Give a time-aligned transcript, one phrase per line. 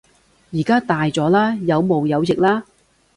[0.51, 2.63] 而家大咗喇，有毛有翼喇